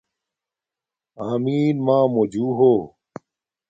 [1.27, 2.71] آمݵن مݳمݸ جُݸ ہݸ